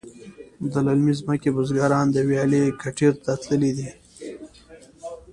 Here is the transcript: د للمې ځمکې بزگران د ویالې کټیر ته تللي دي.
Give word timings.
د 0.71 0.73
للمې 0.85 1.13
ځمکې 1.19 1.49
بزگران 1.57 2.05
د 2.11 2.17
ویالې 2.27 2.63
کټیر 2.81 3.13
ته 3.23 3.31
تللي 3.43 3.71
دي. 3.77 3.89